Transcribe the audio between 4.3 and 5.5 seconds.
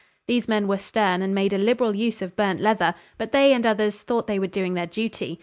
were doing their duty.